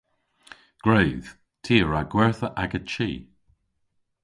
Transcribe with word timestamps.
Gwredh. 0.83 1.27
Ty 1.63 1.75
a 1.83 1.85
wra 1.85 2.01
gwertha 2.11 2.47
aga 2.63 2.79
chi. 2.91 3.09